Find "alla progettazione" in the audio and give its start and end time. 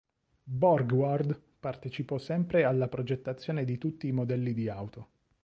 2.63-3.65